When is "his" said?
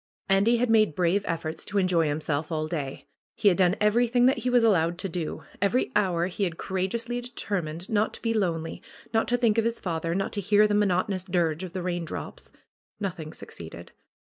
9.65-9.79